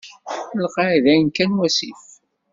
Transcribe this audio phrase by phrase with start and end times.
[0.63, 2.01] Lqay dayen kan wasif.